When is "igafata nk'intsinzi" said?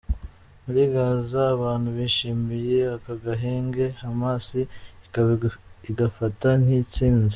5.89-7.29